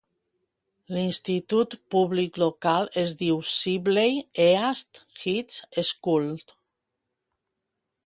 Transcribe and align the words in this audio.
L'institut 0.95 1.75
públic 1.97 2.39
local 2.45 2.89
es 3.03 3.15
diu 3.21 3.45
Sibley 3.59 4.19
East 4.49 5.03
High 5.27 5.85
School. 5.95 6.29